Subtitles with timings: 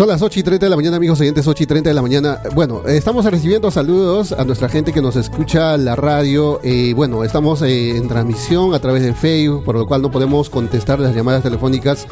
[0.00, 2.00] Son las 8 y 30 de la mañana, amigos oyentes, 8 y 30 de la
[2.00, 2.40] mañana.
[2.54, 6.58] Bueno, estamos recibiendo saludos a nuestra gente que nos escucha la radio.
[6.62, 10.48] Eh, bueno, estamos eh, en transmisión a través de Facebook, por lo cual no podemos
[10.48, 12.06] contestar las llamadas telefónicas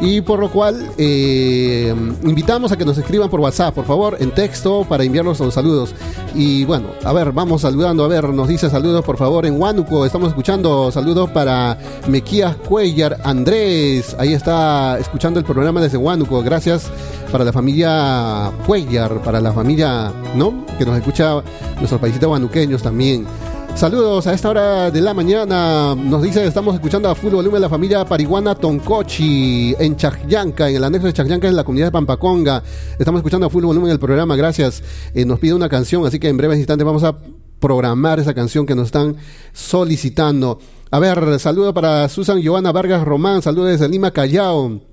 [0.00, 4.30] y por lo cual eh, invitamos a que nos escriban por WhatsApp, por favor, en
[4.32, 5.94] texto para enviarnos los saludos.
[6.34, 10.04] Y bueno, a ver, vamos saludando, a ver, nos dice saludos por favor en Huánuco,
[10.04, 16.90] estamos escuchando saludos para Mequías Cuellar, Andrés, ahí está escuchando el programa desde Huánuco, gracias
[17.30, 20.64] para la familia Cuellar, para la familia, ¿no?
[20.78, 21.42] Que nos escucha
[21.76, 23.26] nuestros paisitos huanuqueños también.
[23.74, 25.94] Saludos a esta hora de la mañana.
[25.96, 30.84] Nos dice, estamos escuchando a full volumen la familia Pariguana Toncochi en Chacllanca, en el
[30.84, 32.62] anexo de Chacllanca en la comunidad de Pampaconga.
[32.98, 34.82] Estamos escuchando a full volumen el programa, gracias.
[35.14, 37.16] Eh, nos pide una canción, así que en breves instantes vamos a
[37.58, 39.16] programar esa canción que nos están
[39.52, 40.60] solicitando.
[40.90, 44.91] A ver, saludo para Susan Giovanna Vargas Román, saludos desde Lima, Callao.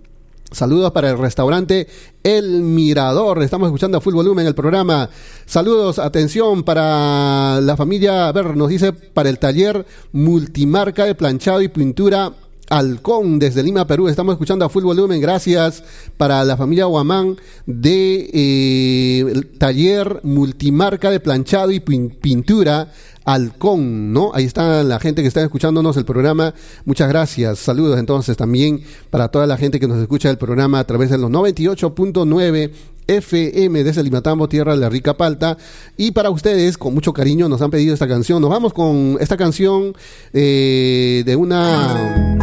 [0.51, 1.87] Saludos para el restaurante
[2.23, 3.43] El Mirador.
[3.43, 5.09] Estamos escuchando a full volumen el programa.
[5.45, 11.61] Saludos, atención para la familia, a ver, nos dice para el taller multimarca de planchado
[11.61, 12.33] y pintura
[12.69, 14.07] Halcón desde Lima, Perú.
[14.07, 15.19] Estamos escuchando a full volumen.
[15.19, 15.83] Gracias
[16.17, 22.91] para la familia Guamán de eh, taller multimarca de planchado y pintura
[23.25, 24.31] Halcón, ¿no?
[24.33, 26.53] Ahí está la gente que está escuchándonos el programa.
[26.85, 27.59] Muchas gracias.
[27.59, 31.17] Saludos entonces también para toda la gente que nos escucha el programa a través de
[31.17, 32.71] los 98.9
[33.17, 35.57] FM desde Limatambo, Tierra de la Rica Palta.
[35.97, 38.41] Y para ustedes, con mucho cariño, nos han pedido esta canción.
[38.41, 39.93] Nos vamos con esta canción
[40.33, 42.37] eh, de una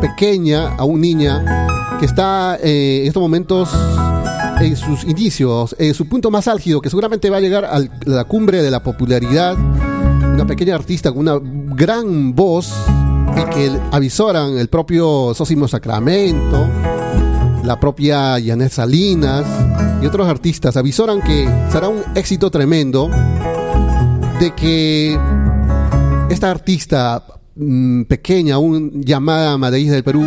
[0.00, 1.66] pequeña, a un niña,
[2.00, 3.68] que está eh, en estos momentos
[4.60, 8.24] en sus inicios, en su punto más álgido, que seguramente va a llegar a la
[8.24, 9.56] cumbre de la popularidad.
[9.56, 12.72] Una pequeña artista con una gran voz
[13.36, 16.68] y que avisoran el propio Sósimo Sacramento,
[17.68, 19.44] la propia Janet Salinas
[20.00, 23.10] y otros artistas avisoran que será un éxito tremendo
[24.40, 25.18] de que
[26.30, 27.22] esta artista
[27.56, 30.26] mm, pequeña, aún llamada Madeís del Perú,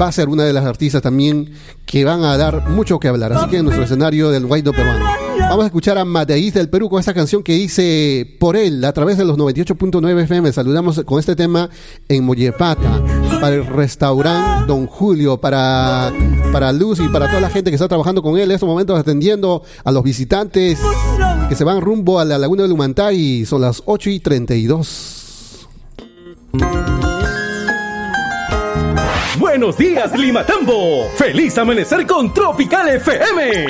[0.00, 1.50] va a ser una de las artistas también
[1.84, 3.32] que van a dar mucho que hablar.
[3.32, 5.27] Así que en nuestro escenario del Guaido peruano.
[5.48, 8.92] Vamos a escuchar a Mateís del Perú con esta canción que dice por él a
[8.92, 10.52] través de los 98.9 FM.
[10.52, 11.70] Saludamos con este tema
[12.06, 13.02] en Mollepata,
[13.40, 16.12] para el restaurante Don Julio, para,
[16.52, 18.98] para Luz y para toda la gente que está trabajando con él en estos momentos
[19.00, 20.78] atendiendo a los visitantes
[21.48, 23.46] que se van rumbo a la Laguna de Lumantay.
[23.46, 25.66] Son las 8 y 32.
[29.38, 31.08] Buenos días, Limatambo.
[31.16, 33.66] Feliz amanecer con Tropical FM.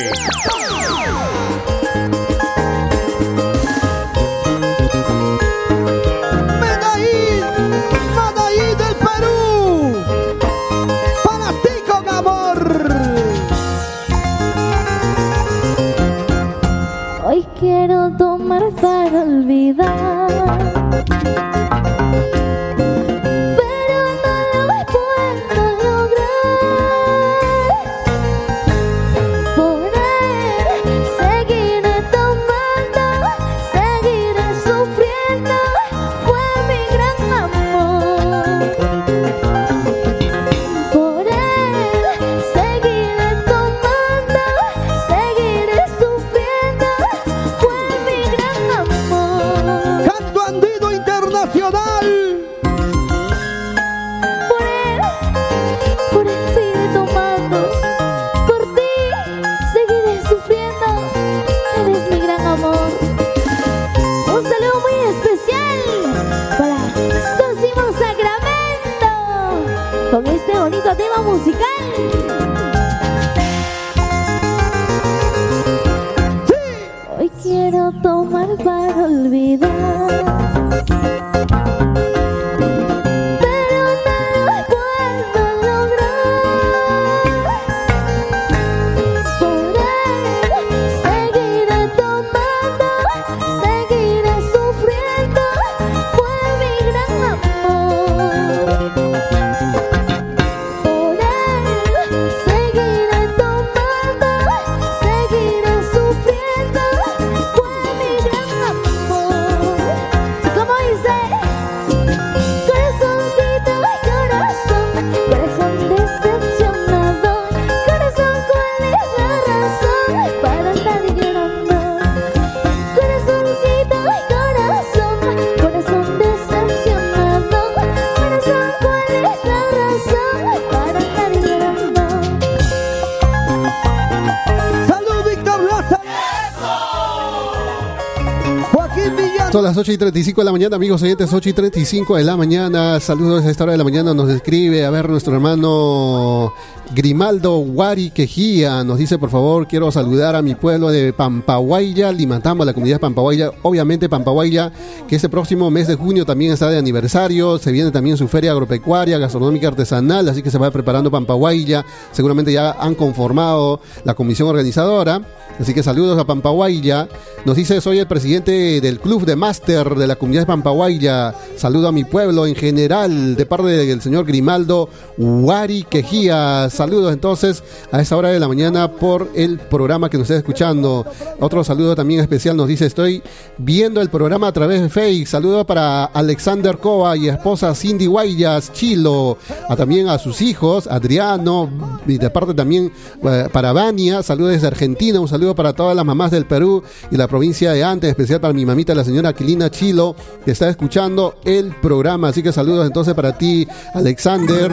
[139.50, 142.36] Son las 8 y 35 de la mañana, amigos oyentes, 8 y 35 de la
[142.36, 143.00] mañana.
[143.00, 144.12] Saludos a esta hora de la mañana.
[144.12, 146.52] Nos escribe, a ver, nuestro hermano
[146.94, 148.84] Grimaldo Wari Quejía.
[148.84, 153.00] Nos dice, por favor, quiero saludar a mi pueblo de Pampahuaya, Limatambo, la comunidad de
[153.00, 153.50] Pampahuaya.
[153.62, 154.70] Obviamente, Pampahuaya,
[155.08, 157.56] que este próximo mes de junio también está de aniversario.
[157.58, 160.28] Se viene también su feria agropecuaria, gastronómica, artesanal.
[160.28, 161.86] Así que se va preparando Pampahuaya.
[162.12, 165.22] Seguramente ya han conformado la comisión organizadora.
[165.58, 167.08] Así que saludos a Pampahuaya.
[167.44, 171.34] Nos dice, soy el presidente del club de máster de la comunidad de Pampahuaya.
[171.56, 176.68] Saludo a mi pueblo en general, de parte del señor Grimaldo Wari Quejía.
[176.70, 181.06] Saludos entonces a esa hora de la mañana por el programa que nos está escuchando.
[181.40, 183.22] Otro saludo también especial nos dice, estoy
[183.56, 185.28] viendo el programa a través de Facebook.
[185.28, 189.38] Saludo para Alexander Coa y esposa Cindy Guayas Chilo.
[189.68, 191.70] A, también a sus hijos, Adriano,
[192.06, 192.92] y de parte también
[193.22, 194.22] eh, para Vania.
[194.22, 195.20] Saludos desde Argentina.
[195.20, 198.52] Un saludo para todas las mamás del Perú y la provincia de Antes, especial para
[198.52, 200.14] mi la señora Aquilina Chilo,
[200.44, 202.28] que está escuchando el programa.
[202.28, 204.70] Así que saludos entonces para ti, Alexander,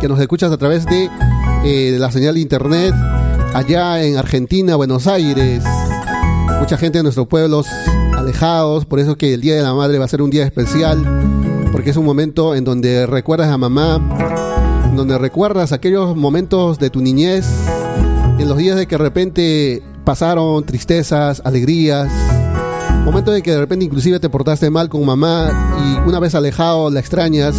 [0.00, 1.08] que nos escuchas a través de
[1.64, 2.92] eh, la señal de internet
[3.54, 5.62] allá en Argentina, Buenos Aires.
[6.58, 7.66] Mucha gente de nuestros pueblos
[8.16, 11.00] alejados, por eso que el Día de la Madre va a ser un día especial,
[11.70, 14.02] porque es un momento en donde recuerdas a mamá,
[14.90, 17.46] en donde recuerdas aquellos momentos de tu niñez,
[18.38, 22.10] en los días de que de repente pasaron tristezas, alegrías,
[23.04, 26.90] momentos en que de repente inclusive te portaste mal con mamá y una vez alejado
[26.90, 27.56] la extrañas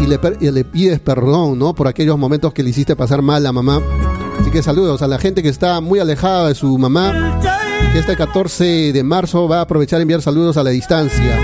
[0.00, 0.18] y le,
[0.52, 1.74] le pides perdón, ¿no?
[1.74, 3.80] Por aquellos momentos que le hiciste pasar mal a mamá.
[4.40, 7.40] Así que saludos a la gente que está muy alejada de su mamá,
[7.92, 11.38] que este 14 de marzo va a aprovechar a enviar saludos a la distancia.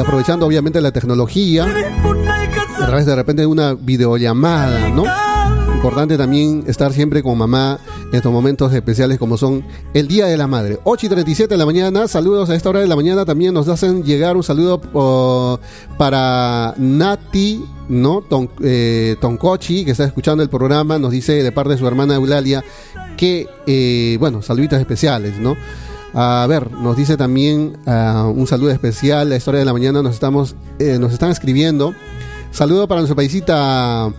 [0.00, 5.04] Aprovechando obviamente la tecnología, a través de repente una videollamada, ¿no?
[5.82, 7.76] Importante también estar siempre con mamá
[8.08, 10.78] en estos momentos especiales como son el Día de la Madre.
[10.84, 13.24] 8 y 37 de la mañana, saludos a esta hora de la mañana.
[13.24, 15.58] También nos hacen llegar un saludo oh,
[15.98, 18.20] para Nati, ¿no?
[18.22, 22.14] Ton- eh, Toncochi, que está escuchando el programa, nos dice de parte de su hermana
[22.14, 22.62] Eulalia
[23.16, 25.56] que, eh, bueno, saluditos especiales, ¿no?
[26.14, 29.32] A ver, nos dice también ah, un saludo especial.
[29.32, 31.92] A esta hora de la mañana nos, estamos, eh, nos están escribiendo.
[32.52, 34.12] Saludo para nuestra paisita,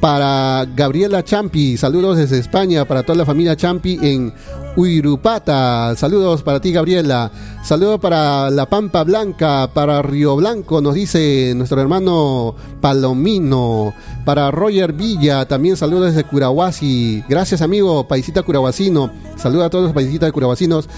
[0.00, 1.76] para Gabriela Champi.
[1.76, 4.32] Saludos desde España, para toda la familia Champi en
[4.76, 5.94] Uirupata.
[5.96, 7.30] Saludos para ti, Gabriela.
[7.62, 13.92] Saludos para La Pampa Blanca, para Río Blanco, nos dice nuestro hermano Palomino.
[14.24, 17.22] Para Roger Villa, también saludos desde Curahuasi.
[17.28, 19.10] Gracias, amigo, paisita curahuasino.
[19.36, 20.88] Saludos a todos los paisitas curahuasinos.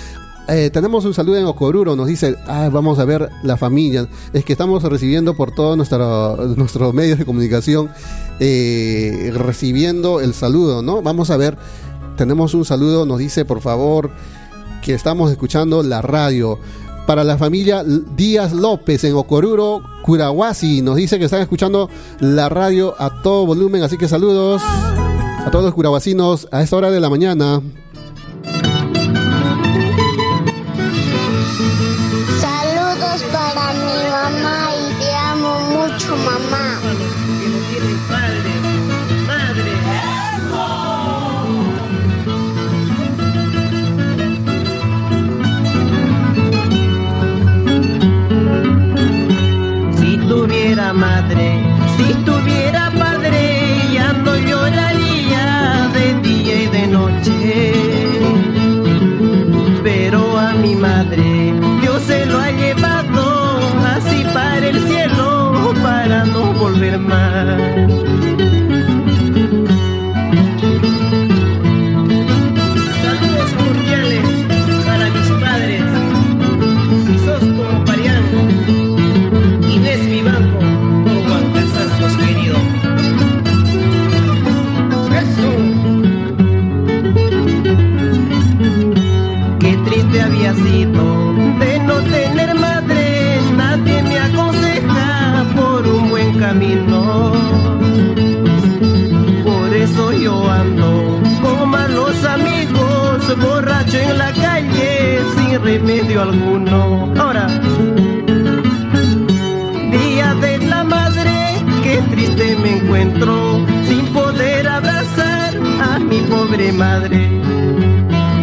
[0.49, 4.09] Eh, tenemos un saludo en Ocoruro, nos dice, vamos a ver la familia.
[4.33, 7.91] Es que estamos recibiendo por todos nuestro- nuestros medios de comunicación,
[8.41, 11.01] eh, recibiendo el saludo, ¿no?
[11.01, 11.57] Vamos a ver,
[12.17, 14.11] tenemos un saludo, nos dice, por favor,
[14.85, 16.59] que estamos escuchando la radio.
[17.07, 21.89] Para la familia Díaz López en Ocoruro, Curahuasi, nos dice que están escuchando
[22.21, 26.91] la radio a todo volumen, así que saludos a todos los curahuasinos a esta hora
[26.91, 27.61] de la mañana.
[103.37, 107.13] Borracho en la calle, sin remedio alguno.
[107.19, 107.47] Ahora,
[109.91, 111.33] Día de la madre,
[111.83, 117.29] qué triste me encuentro, sin poder abrazar a mi pobre madre.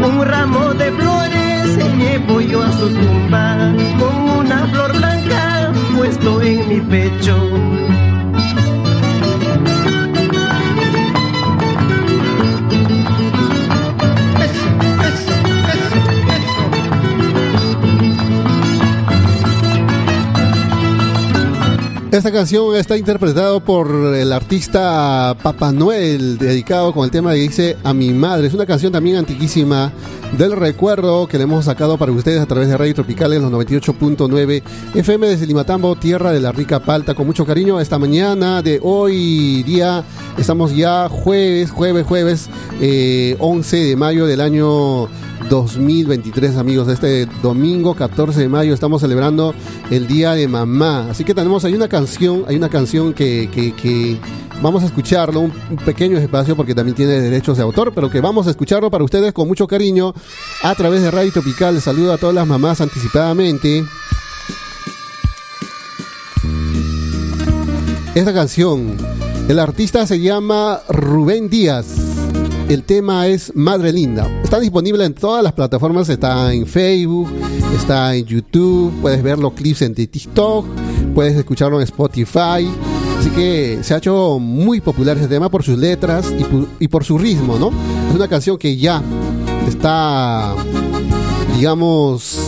[0.04, 6.68] Un ramo de flores llevo yo a su tumba, con una flor blanca puesto en
[6.70, 7.69] mi pecho.
[22.20, 27.78] Esta canción está interpretada por el artista Papá Noel, dedicado con el tema que dice
[27.82, 28.48] A mi madre.
[28.48, 29.94] Es una canción también antiquísima
[30.38, 33.52] del recuerdo que le hemos sacado para ustedes a través de Radio Tropical en los
[33.54, 34.62] 98.9
[34.96, 37.16] FM desde Limatambo, tierra de la rica palta.
[37.16, 40.04] Con mucho cariño, esta mañana de hoy día,
[40.38, 42.50] estamos ya jueves, jueves, jueves,
[42.82, 45.08] eh, 11 de mayo del año
[45.48, 46.88] 2023, amigos.
[46.90, 49.54] Este domingo 14 de mayo estamos celebrando
[49.90, 51.08] el Día de Mamá.
[51.10, 54.20] Así que tenemos ahí una canción, hay una canción que, que-
[54.62, 58.20] vamos a escucharlo, un, un pequeño espacio porque también tiene derechos de autor, pero que
[58.20, 60.14] vamos a escucharlo para ustedes con mucho cariño
[60.64, 61.80] a través de Radio Tropical.
[61.82, 63.86] Saludo a todas las mamás anticipadamente.
[68.16, 68.98] Esta canción,
[69.48, 72.19] el artista se llama Rubén Díaz.
[72.70, 74.30] El tema es Madre Linda.
[74.44, 76.08] Está disponible en todas las plataformas.
[76.08, 77.28] Está en Facebook,
[77.76, 78.94] está en YouTube.
[79.02, 80.68] Puedes ver los clips en TikTok.
[81.16, 82.70] Puedes escucharlo en Spotify.
[83.18, 86.32] Así que se ha hecho muy popular este tema por sus letras
[86.80, 87.72] y, por su ritmo, ¿no?
[88.08, 89.02] Es una canción que ya
[89.68, 90.54] está,
[91.58, 92.40] digamos,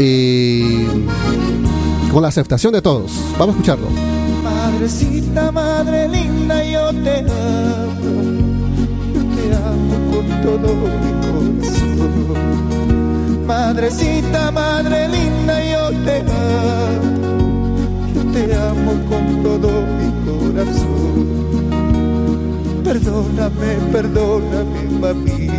[0.00, 0.84] eh,
[2.12, 3.12] con la aceptación de todos.
[3.38, 3.86] Vamos a escucharlo.
[4.42, 7.22] Madrecita, madre linda, yo te
[10.28, 10.68] con todo
[11.02, 12.44] mi corazón.
[13.46, 17.76] Madrecita, madre linda, yo te amo,
[18.14, 21.26] yo te amo con todo mi corazón.
[22.84, 25.50] Perdóname, perdóname, mami,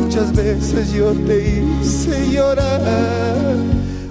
[0.00, 3.56] muchas veces yo te hice llorar.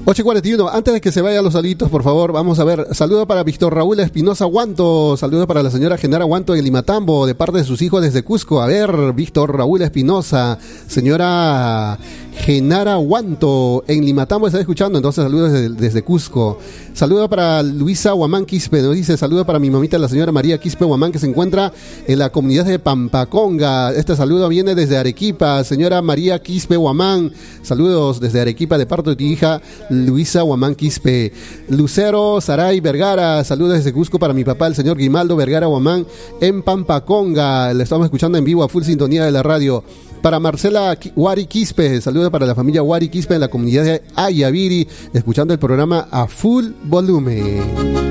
[0.06, 2.90] 8.41, antes de que se vayan los saluditos, por favor, vamos a ver.
[2.92, 5.18] Saludo para Víctor Raúl Espinosa Guanto.
[5.18, 8.62] Saludo para la señora Genara Guanto de Limatambo, de parte de sus hijos desde Cusco.
[8.62, 11.98] A ver, Víctor Raúl Espinosa, señora
[12.38, 16.60] Genara Guanto en Limatambo está escuchando, entonces saludos desde, Cusco.
[16.94, 20.86] Saludo para Luisa Guamán Quispe, nos dice saludo para mi mamita, la señora María Quispe
[20.86, 21.74] Guamán, que se encuentra
[22.08, 23.92] en la comunidad de Pampaconga.
[23.94, 27.32] Este saludo viene desde Arequipa, señora María Quispe Guamán.
[27.64, 31.34] Saludos desde Arequipa de parte de tu hija Luisa Guamán Quispe.
[31.70, 36.06] Lucero Saray Vergara, saludos desde Cusco para mi papá, el señor Guimaldo Vergara Guamán,
[36.42, 37.74] en Pampaconga.
[37.74, 39.84] Le estamos escuchando en vivo a full sintonía de la radio.
[40.26, 44.88] Para Marcela Wari Quispe, saludos para la familia Wari Quispe en la comunidad de Ayaviri,
[45.14, 48.05] escuchando el programa a full volumen.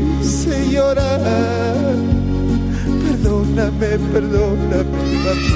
[0.00, 1.96] Hice llorar.
[3.04, 4.84] Perdóname, perdóname,
[5.24, 5.54] mami.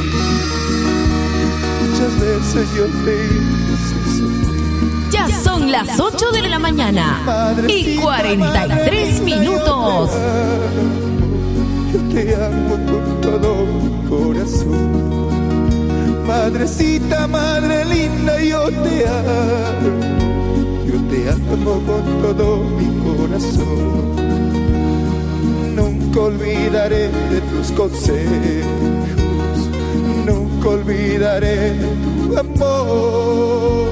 [1.83, 5.11] Muchas veces yo te hice sufrir.
[5.11, 7.21] Ya son las 8 de la mañana
[7.69, 10.11] y 43 minutos.
[11.93, 15.13] Yo te amo con todo mi corazón.
[16.27, 20.22] Madrecita, madre linda, yo te amo.
[21.13, 24.17] Te amo con todo mi corazón.
[25.77, 29.59] Nunca olvidaré de tus consejos,
[30.25, 31.75] nunca olvidaré
[32.25, 33.91] tu amor,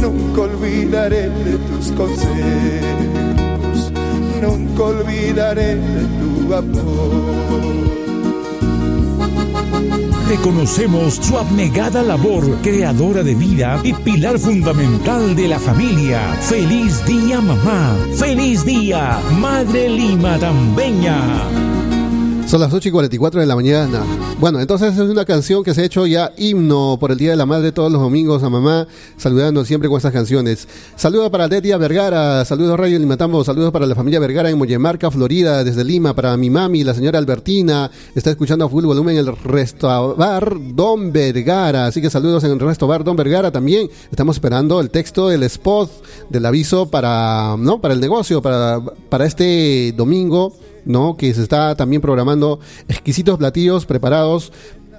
[0.00, 3.92] nunca olvidaré de tus consejos,
[4.40, 7.99] nunca olvidaré de tu amor.
[10.28, 16.20] Reconocemos su abnegada labor, creadora de vida y pilar fundamental de la familia.
[16.40, 17.96] Feliz día, mamá.
[18.16, 21.79] Feliz día, Madre Lima Tambeña.
[22.50, 24.02] Son las 8 y 44 de la mañana.
[24.40, 27.36] Bueno, entonces es una canción que se ha hecho ya himno por el Día de
[27.36, 30.66] la Madre todos los domingos a mamá, saludando siempre con estas canciones.
[30.96, 35.62] Saludos para Detia Vergara, saludos Radio Limatambo, saludos para la familia Vergara en Moyemarca, Florida,
[35.62, 40.16] desde Lima, para mi mami, la señora Albertina, está escuchando a full volumen el Resto
[40.16, 43.88] Bar Don Vergara, así que saludos en el Resto Bar Don Vergara también.
[44.10, 45.88] Estamos esperando el texto del spot
[46.28, 47.80] del aviso para, ¿no?
[47.80, 50.52] para el negocio, para, para este domingo.
[50.84, 51.16] ¿No?
[51.16, 54.52] Que se está también programando exquisitos platillos preparados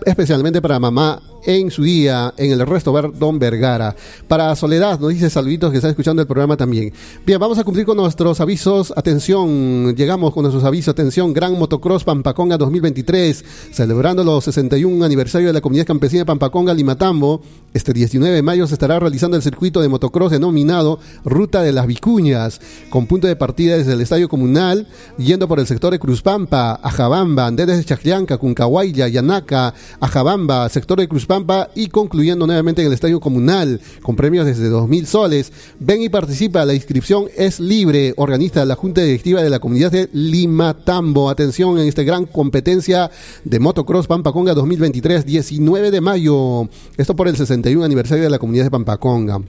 [0.05, 3.95] especialmente para mamá en su día en el resto Ver Don Vergara.
[4.27, 6.93] Para Soledad nos dice saluditos que está escuchando el programa también.
[7.25, 8.93] Bien, vamos a cumplir con nuestros avisos.
[8.95, 10.91] Atención, llegamos con nuestros avisos.
[10.91, 17.41] Atención, Gran Motocross Pampaconga 2023, celebrando los 61 aniversario de la comunidad campesina Pampaconga Limatambo.
[17.73, 21.87] Este 19 de mayo se estará realizando el circuito de motocross denominado Ruta de las
[21.87, 26.79] Vicuñas, con punto de partida desde el Estadio Comunal, yendo por el sector de Cruzpampa,
[26.83, 31.30] Ajabamba, Anderes de Chaclianca, Cuncahuayla, Yanaca, Ajabamba, sector de Cruzpampa
[31.75, 35.53] y concluyendo nuevamente en el Estadio Comunal, con premios desde 2.000 soles.
[35.79, 38.13] Ven y participa, la inscripción es libre.
[38.17, 41.29] Organiza la Junta Directiva de la Comunidad de Limatambo.
[41.29, 43.09] Atención en esta gran competencia
[43.45, 46.67] de Motocross Pampaconga 2023, 19 de mayo.
[46.97, 49.41] Esto por el 61 aniversario de la Comunidad de Pampaconga.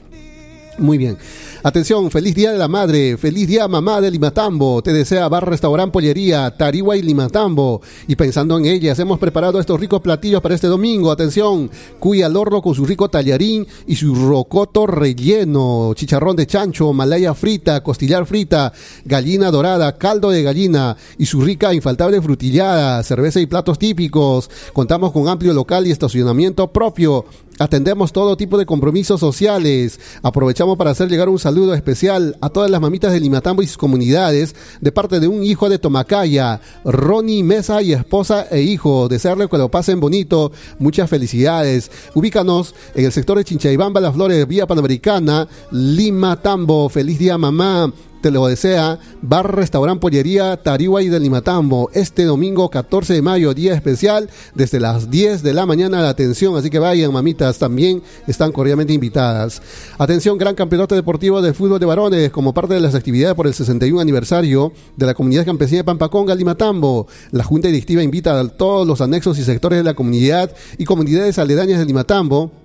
[0.78, 1.18] Muy bien.
[1.62, 4.82] Atención, feliz día de la madre, feliz día mamá de Limatambo.
[4.82, 7.82] Te desea Bar Restaurant Pollería, Tariwa y Limatambo.
[8.08, 11.12] Y pensando en ellas, hemos preparado estos ricos platillos para este domingo.
[11.12, 16.92] Atención, cuy al horno con su rico tallarín y su rocoto relleno, chicharrón de chancho,
[16.92, 18.72] malaya frita, costillar frita,
[19.04, 24.50] gallina dorada, caldo de gallina y su rica infaltable frutillada, cerveza y platos típicos.
[24.72, 27.26] Contamos con amplio local y estacionamiento propio.
[27.62, 30.00] Atendemos todo tipo de compromisos sociales.
[30.24, 33.78] Aprovechamos para hacer llegar un saludo especial a todas las mamitas de Limatambo y sus
[33.78, 39.06] comunidades de parte de un hijo de Tomacaya, Ronnie Mesa y esposa e hijo.
[39.08, 40.50] Desearle que lo pasen bonito.
[40.80, 41.92] Muchas felicidades.
[42.14, 46.88] Ubícanos en el sector de Chinchaibamba, Las Flores, Vía Panamericana, Limatambo.
[46.88, 52.70] Feliz día, mamá te lo desea Bar Restaurant Pollería Tariwa y de Limatambo este domingo
[52.70, 56.78] 14 de mayo, día especial desde las 10 de la mañana la atención, así que
[56.78, 59.60] vayan mamitas, también están cordialmente invitadas.
[59.98, 63.54] Atención, gran campeonato deportivo de fútbol de varones como parte de las actividades por el
[63.54, 67.08] 61 aniversario de la comunidad campesina de Pampaconga, Limatambo.
[67.32, 71.40] La Junta Directiva invita a todos los anexos y sectores de la comunidad y comunidades
[71.40, 72.61] aledañas de Limatambo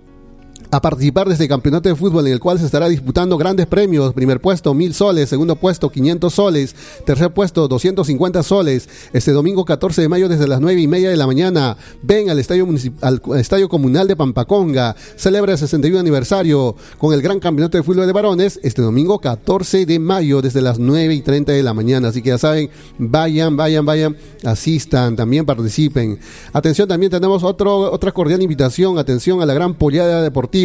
[0.71, 4.13] a participar de este campeonato de fútbol en el cual se estará disputando grandes premios.
[4.13, 5.29] Primer puesto, mil soles.
[5.29, 6.75] Segundo puesto, 500 soles.
[7.05, 8.89] Tercer puesto, 250 soles.
[9.13, 11.77] Este domingo 14 de mayo desde las 9 y media de la mañana.
[12.01, 12.67] Ven al Estadio,
[13.01, 14.95] al estadio Comunal de Pampaconga.
[15.15, 19.85] Celebra el 61 aniversario con el gran campeonato de fútbol de varones este domingo 14
[19.85, 22.09] de mayo desde las 9 y 30 de la mañana.
[22.09, 26.19] Así que ya saben, vayan, vayan, vayan, asistan, también participen.
[26.51, 28.97] Atención, también tenemos otro, otra cordial invitación.
[28.97, 30.56] Atención a la gran pollada deportiva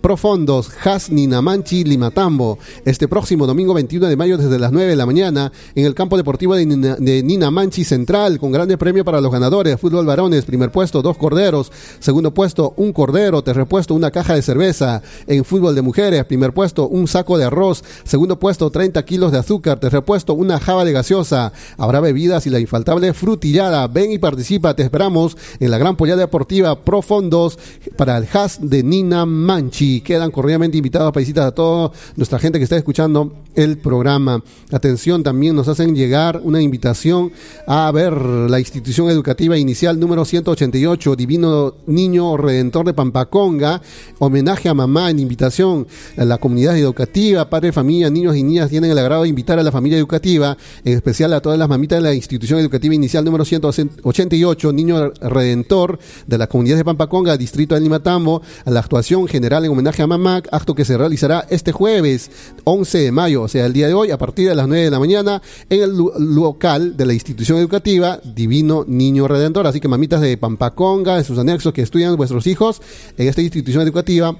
[0.00, 2.58] Profondos, Has Ninamanchi, Limatambo.
[2.84, 6.16] Este próximo domingo 21 de mayo desde las 9 de la mañana en el campo
[6.16, 9.80] deportivo de, Nina- de Ninamanchi Central con grande premio para los ganadores.
[9.80, 11.70] Fútbol varones, primer puesto, dos corderos.
[12.00, 13.42] Segundo puesto, un cordero.
[13.42, 15.02] Tercer puesto, una caja de cerveza.
[15.26, 17.82] En fútbol de mujeres, primer puesto, un saco de arroz.
[18.04, 19.80] Segundo puesto, 30 kilos de azúcar.
[19.80, 21.52] Tercer puesto, una java de gaseosa.
[21.78, 23.86] Habrá bebidas y la infaltable frutillada.
[23.88, 24.74] Ven y participa.
[24.74, 27.58] Te esperamos en la gran pollada deportiva Profondos
[27.96, 30.00] para el Has de Nina Manchi.
[30.00, 34.42] Quedan cordialmente invitados, paisitas, a toda nuestra gente que está escuchando el programa.
[34.70, 37.32] Atención, también nos hacen llegar una invitación
[37.66, 43.82] a ver la institución educativa inicial número 188, Divino Niño Redentor de Pampaconga.
[44.18, 48.90] Homenaje a mamá en invitación a la comunidad educativa, padre, familia, niños y niñas tienen
[48.90, 52.02] el agrado de invitar a la familia educativa, en especial a todas las mamitas de
[52.02, 57.80] la institución educativa inicial número 188, Niño Redentor de la comunidad de Pampaconga, distrito de
[57.80, 62.30] Limatambo, a la actuación general en homenaje a mamá, acto que se realizará este jueves
[62.64, 64.90] 11 de mayo, o sea, el día de hoy, a partir de las 9 de
[64.90, 69.66] la mañana, en el local de la institución educativa Divino Niño Redentor.
[69.66, 72.80] Así que mamitas de Pampaconga, de sus anexos que estudian vuestros hijos
[73.16, 74.36] en esta institución educativa,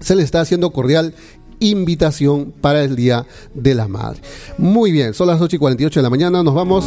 [0.00, 1.14] se les está haciendo cordial
[1.60, 4.20] invitación para el Día de la Madre.
[4.58, 6.84] Muy bien, son las 8 y 48 de la mañana, nos vamos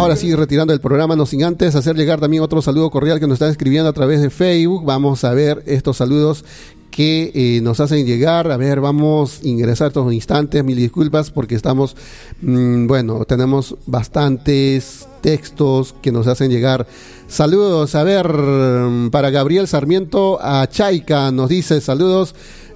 [0.00, 3.26] ahora sí retirando el programa, no sin antes hacer llegar también otro saludo cordial que
[3.26, 4.84] nos están escribiendo a través de Facebook.
[4.84, 6.42] Vamos a ver estos saludos
[6.90, 8.50] que eh, nos hacen llegar.
[8.50, 10.64] A ver, vamos a ingresar estos instantes.
[10.64, 11.96] Mil disculpas porque estamos,
[12.40, 16.86] mm, bueno, tenemos bastantes textos que nos hacen llegar.
[17.30, 22.34] Saludos, a ver, mm, para Gabriel Sarmiento a Chaica nos dice saludos.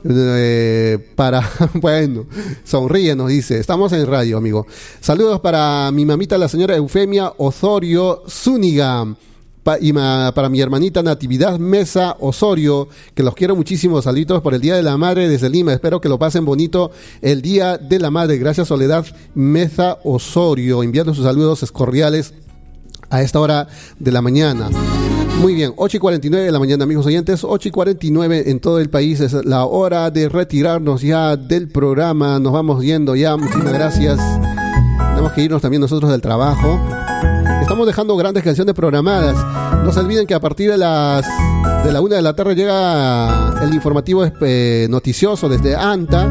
[0.09, 1.43] eh, para,
[1.75, 2.27] bueno,
[2.63, 4.65] sonríe, nos dice, estamos en radio, amigo.
[5.01, 9.17] Saludos para mi mamita, la señora Eufemia Osorio Zúñiga
[9.81, 14.01] y para mi hermanita Natividad Mesa Osorio, que los quiero muchísimo.
[14.03, 15.73] Saludos por el Día de la Madre desde Lima.
[15.73, 18.39] Espero que lo pasen bonito el Día de la Madre.
[18.39, 22.35] Gracias, Soledad Mesa Osorio, enviando sus saludos cordiales
[23.15, 24.69] a esta hora de la mañana.
[25.41, 27.45] Muy bien, 8 y 49 de la mañana, amigos oyentes.
[27.45, 29.21] 8 y 49 en todo el país.
[29.21, 32.39] Es la hora de retirarnos ya del programa.
[32.39, 33.37] Nos vamos yendo ya.
[33.37, 34.21] Muchísimas gracias.
[35.11, 36.81] Tenemos que irnos también nosotros del trabajo.
[37.61, 39.37] Estamos dejando grandes canciones programadas.
[39.85, 41.25] No se olviden que a partir de las
[41.85, 46.27] de la una de la tarde llega el informativo eh, noticioso desde ANTA,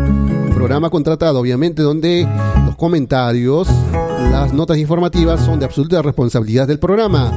[0.63, 2.26] programa contratado obviamente donde
[2.65, 3.67] los comentarios,
[4.32, 7.34] las notas informativas son de absoluta responsabilidad del programa.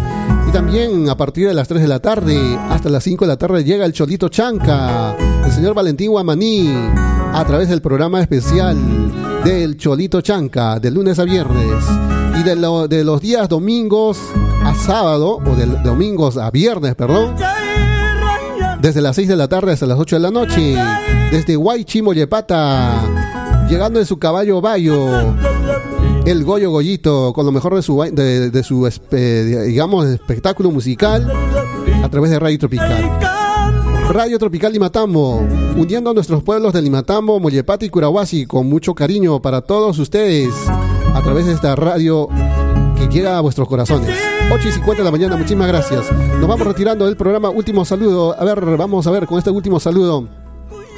[0.48, 2.38] Y también a partir de las 3 de la tarde
[2.70, 6.72] hasta las 5 de la tarde llega el Cholito Chanca, el señor Valentín Guamaní,
[7.32, 8.76] a través del programa especial
[9.42, 11.84] del Cholito Chanca, de lunes a viernes.
[12.38, 12.54] Y de,
[12.88, 14.20] de los días domingos
[14.62, 17.34] a sábado, o de domingos a viernes, perdón,
[18.86, 20.76] desde las 6 de la tarde hasta las 8 de la noche,
[21.32, 25.34] desde Huaychi Mollepata, llegando en su caballo Bayo,
[26.24, 31.28] el Goyo Goyito, con lo mejor de su, de, de su espe- digamos, espectáculo musical
[32.00, 33.18] a través de Radio Tropical.
[34.10, 35.44] Radio Tropical Limatambo,
[35.76, 40.52] uniendo a nuestros pueblos de Limatambo, Mollepata y Curahuasi con mucho cariño para todos ustedes
[41.12, 42.28] a través de esta radio
[43.08, 44.16] que a vuestros corazones.
[44.50, 46.10] 8 y 50 de la mañana, muchísimas gracias.
[46.12, 47.50] Nos vamos retirando del programa.
[47.50, 48.34] Último saludo.
[48.38, 50.28] A ver, vamos a ver con este último saludo.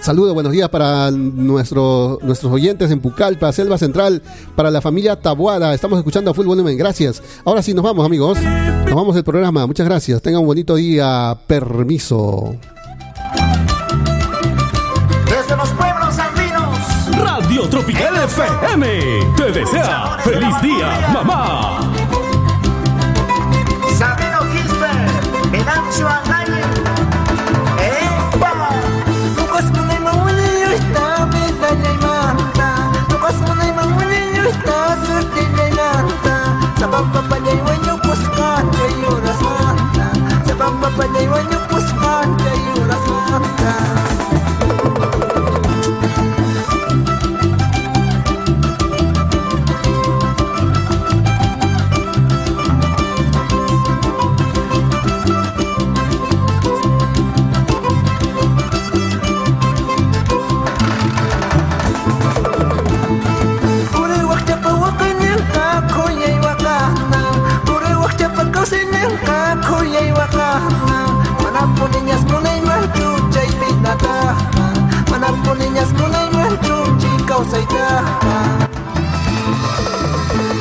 [0.00, 4.22] Saludo, buenos días para nuestro, nuestros oyentes en Pucallpa, Selva Central,
[4.54, 5.74] para la familia Tabuada.
[5.74, 7.22] Estamos escuchando a full volumen, gracias.
[7.44, 8.38] Ahora sí, nos vamos, amigos.
[8.40, 10.22] Nos vamos del programa, muchas gracias.
[10.22, 11.36] Tengan un bonito día.
[11.46, 12.54] Permiso.
[17.58, 18.86] Radio Tropical FM
[19.36, 22.07] te desea feliz día, mamá.